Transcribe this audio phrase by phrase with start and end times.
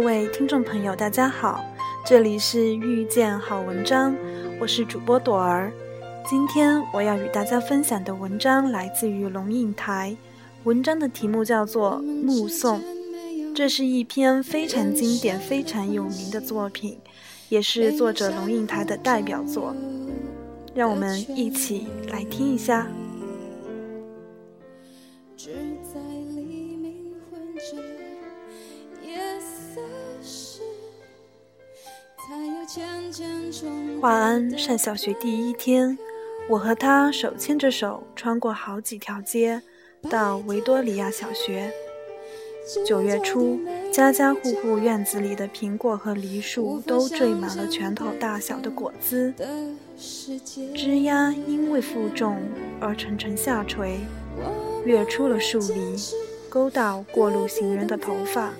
[0.00, 1.62] 各位听众朋友，大家好，
[2.06, 4.16] 这里是遇见好文章，
[4.58, 5.70] 我是主播朵儿。
[6.26, 10.16] 今天我要与大家分享的文章来自于龙应台，
[10.64, 12.80] 文章的题目叫做《目送》，
[13.54, 16.98] 这是一篇非常经典、非常有名的作品，
[17.50, 19.76] 也是作者龙应台的代表作。
[20.74, 22.86] 让我们一起来听一下。
[34.00, 35.98] 华安上小学第一天，
[36.48, 39.60] 我和他手牵着手穿过好几条街，
[40.08, 41.72] 到维多利亚小学。
[42.86, 43.58] 九月初，
[43.92, 49.34] 家家户户院子里的苹果和梨树都缀满了拳头大小的果子，
[50.74, 52.38] 枝丫因为负重
[52.78, 53.98] 而沉沉下垂，
[54.84, 55.96] 跃出了树篱，
[56.48, 58.52] 勾到过路行人的头发。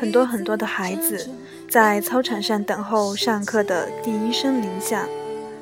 [0.00, 1.28] 很多很多的孩子
[1.68, 5.08] 在操场上等候上课的第一声铃响，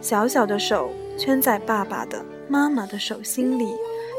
[0.00, 3.72] 小小的手圈在爸爸的、妈妈的手心里，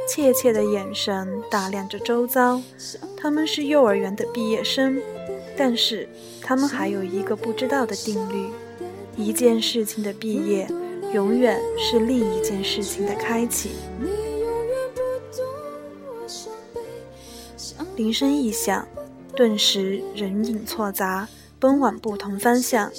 [0.08, 2.62] 怯怯的眼神打量着周遭。
[3.16, 5.00] 他们是幼儿园的毕业生，
[5.56, 6.10] 但是
[6.42, 8.50] 他们还有一个不知道的定律：
[9.16, 10.68] 一件事情的毕业，
[11.14, 13.70] 永远是另一件事情的开启。
[17.96, 18.88] 铃声一响。
[19.36, 21.28] 顿时人影错杂，
[21.60, 22.92] 奔往不同方向。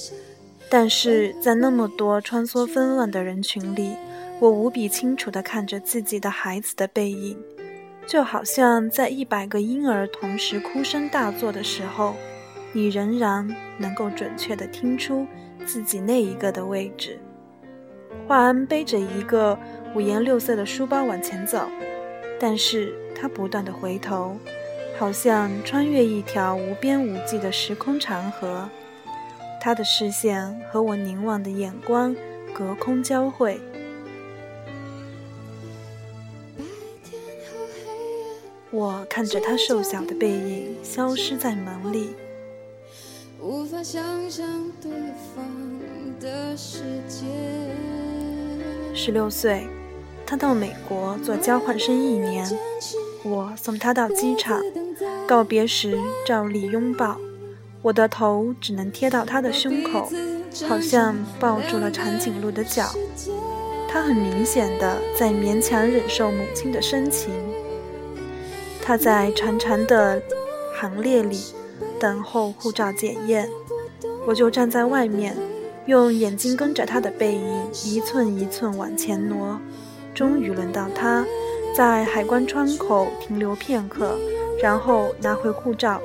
[0.71, 3.97] 但是在那么多穿梭纷乱的人群里，
[4.39, 7.37] 我无比清楚地看着自己的孩子的背影，
[8.07, 12.15] 就好像在一百个婴儿同时哭声大作的时候，
[12.73, 13.49] 你仍然
[13.79, 15.27] 能够准确地听出
[15.67, 17.19] 自己那一个的位置。
[18.29, 19.59] 华安背着一个
[19.95, 21.69] 五颜六色的书包往前走，
[22.39, 24.37] 但是他不断地回头。
[25.01, 28.69] 好像穿越一条无边无际的时空长河，
[29.59, 32.15] 他的视线和我凝望的眼光
[32.53, 33.59] 隔空交汇。
[38.71, 42.15] 我看着他瘦小的背影消失在门里。
[48.93, 49.67] 十六岁，
[50.27, 52.47] 他到美国做交换生一年，
[53.23, 54.61] 我送他到机场。
[55.27, 57.17] 告别时，照例拥抱，
[57.83, 60.11] 我的头只能贴到他的胸口，
[60.69, 62.91] 好像抱住了长颈鹿的脚。
[63.89, 67.33] 他很明显的在勉强忍受母亲的深情。
[68.83, 70.21] 他在长长的
[70.81, 71.41] 行列里
[71.99, 73.49] 等候护照检验，
[74.27, 75.37] 我就站在外面，
[75.87, 79.61] 用眼睛跟着他的背影一寸一寸往前挪。
[80.13, 81.25] 终于轮到他，
[81.77, 84.19] 在海关窗口停留片刻。
[84.63, 85.99] 然后拿回护照，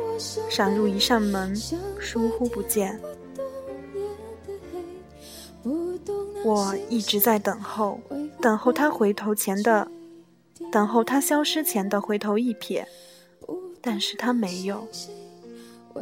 [0.50, 1.53] 闪入一扇门，
[2.00, 2.98] 疏忽不见。
[6.46, 8.00] 我一直在等候，
[8.40, 9.92] 等候他回头前的，
[10.72, 12.86] 等候他消失前的回头一瞥，
[13.81, 14.88] 但是他没有，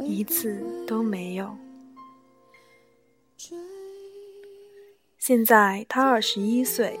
[0.04, 1.56] 一次都没有。
[5.18, 7.00] 现在他二十一岁，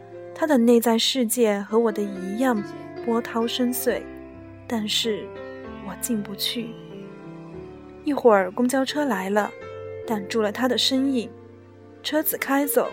[0.33, 2.61] 他的内在世界和我的一样
[3.05, 4.01] 波涛深邃，
[4.67, 5.27] 但是。
[5.83, 6.69] 我进不去。
[8.03, 9.51] 一会儿，公交车来了，
[10.05, 11.27] 挡住了他的身影。
[12.03, 12.87] 车子开走，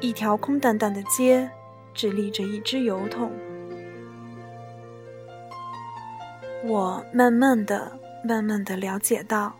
[0.00, 1.48] 一条空荡荡的街，
[1.92, 3.30] 只立着一只油桶。
[6.64, 7.92] 我慢慢的、
[8.26, 9.54] 慢慢的了解到，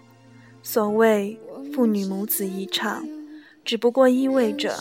[0.63, 1.39] 所谓
[1.75, 3.07] 父女母子一场，
[3.65, 4.77] 只不过意味着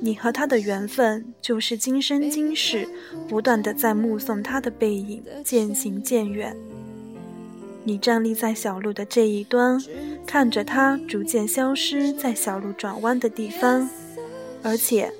[0.00, 2.88] 你和他的缘分，就是今生今世，
[3.28, 6.56] 不断的在目送他的背影渐行渐远。
[7.82, 9.82] 你站立在小路的这一端，
[10.26, 13.88] 看着他逐渐消失在小路转弯的地方，
[14.62, 15.10] 而且，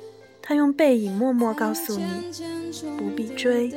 [0.40, 2.04] 他用背影默默告诉你，
[2.96, 3.72] 不必追。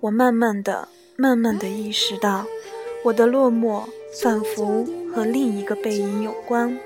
[0.00, 2.46] 我慢慢的、慢慢的意识到，
[3.04, 3.82] 我的落寞
[4.22, 6.76] 仿佛和另一个背影有关。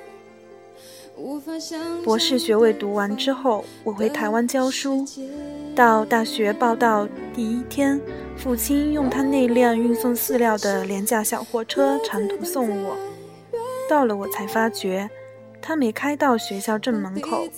[2.04, 5.04] 博士学位读完之后，我回台湾教书。
[5.74, 8.00] 到大学报到第一天，
[8.36, 12.96] 父亲用他那辆运送饲料的廉价小货车长途送我。
[13.88, 15.08] 到了，我才发觉，
[15.60, 17.48] 他没开到学校正门口，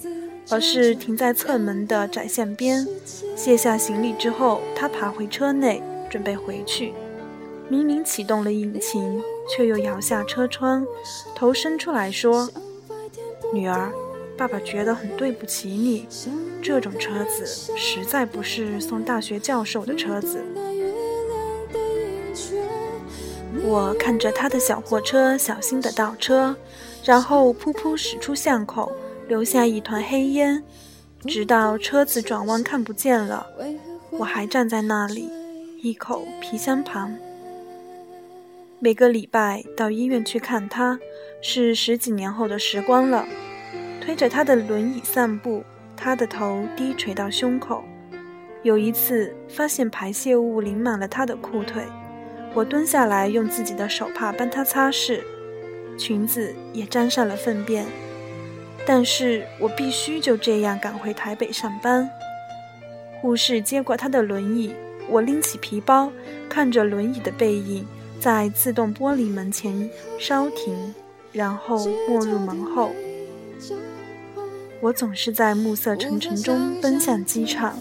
[0.49, 2.87] 而是停在侧门的窄巷边。
[3.37, 6.95] 卸下行李之后，他爬回车内，准备回去。
[7.69, 9.23] 明明启动了引擎，
[9.55, 10.87] 却又摇下车窗，
[11.35, 12.49] 头伸出来说
[13.53, 13.91] ：“女儿，
[14.37, 16.07] 爸爸觉得很对不起你。
[16.63, 20.45] 这种车子实在不是送大学教授的车子。”
[23.63, 26.55] 我看着他的小货车小心地倒车，
[27.05, 28.93] 然后噗噗驶出巷口，
[29.29, 30.63] 留下一团黑烟，
[31.27, 33.47] 直到车子转弯看不见了，
[34.11, 35.29] 我还站在那里，
[35.83, 37.15] 一口皮箱旁。
[38.83, 40.99] 每个礼拜到医院去看他，
[41.43, 43.27] 是十几年后的时光了。
[44.01, 45.63] 推着他的轮椅散步，
[45.95, 47.85] 他的头低垂到胸口。
[48.63, 51.85] 有一次发现排泄物淋满了他的裤腿，
[52.55, 55.21] 我蹲下来用自己的手帕帮他擦拭，
[55.99, 57.85] 裙子也沾上了粪便。
[58.87, 62.09] 但是我必须就这样赶回台北上班。
[63.21, 64.75] 护士接过他的轮椅，
[65.07, 66.11] 我拎起皮包，
[66.49, 67.87] 看着轮椅的背影。
[68.21, 70.95] 在自动玻璃门前稍停，
[71.33, 72.91] 然后没入门后。
[74.83, 77.79] 我总是在暮色沉沉中奔向机场。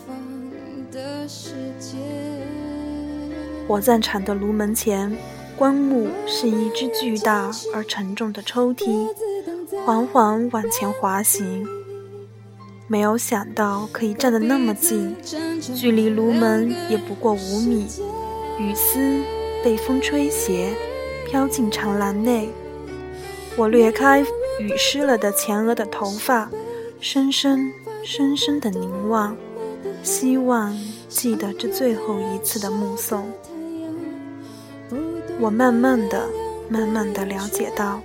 [3.67, 5.15] 火葬场的炉门前，
[5.57, 9.07] 棺木是一只巨大而沉重的抽屉，
[9.85, 11.67] 缓缓往前滑行。
[12.87, 15.15] 没有想到可以站得那么近，
[15.75, 17.85] 距离炉门也不过五米。
[18.57, 19.21] 雨丝。
[19.63, 20.73] 被风吹斜，
[21.27, 22.49] 飘进长廊内。
[23.55, 24.21] 我掠开
[24.59, 26.49] 雨湿了的前额的头发，
[26.99, 27.71] 深深
[28.03, 29.35] 深深的凝望，
[30.01, 30.77] 希望
[31.07, 33.29] 记得这最后一次的目送。
[35.39, 36.27] 我慢慢的、
[36.69, 38.01] 慢慢的了解到，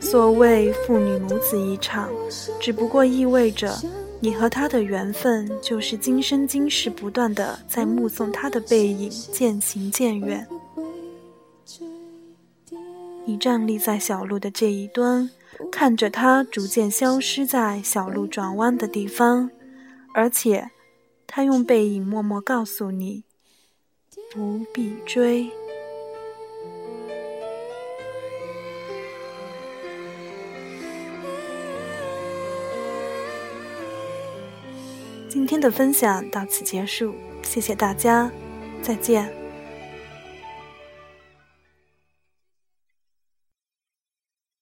[0.00, 2.08] 所谓父女母子一场，
[2.60, 3.72] 只不过意味着
[4.20, 10.46] 你和他的缘分，就是今生今世不断的在目送他的背影渐行渐远。
[13.26, 15.30] 你站立在小路的这一端，
[15.72, 19.50] 看着它逐渐消失在小路转弯的地方，
[20.12, 20.70] 而且，
[21.26, 23.24] 他用背影默默告诉你：
[24.32, 25.50] 不必追。
[35.28, 38.30] 今天的分享到此结束，谢谢大家，
[38.82, 39.43] 再见。